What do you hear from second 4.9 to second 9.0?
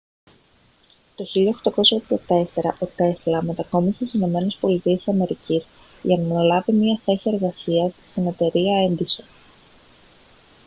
της αμερικής για να αναλάβει μια θέση εργασίας στην εταιρεία